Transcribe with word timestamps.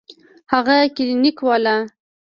هغه 0.53 0.75
کلينيک 0.95 1.37
والا. 1.47 1.77